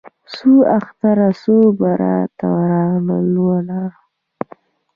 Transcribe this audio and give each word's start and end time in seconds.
څو 0.33 0.53
اختره 0.77 1.29
څو 1.41 1.55
براته 1.79 2.49
راغله 2.69 3.17
ولاړه 3.47 3.85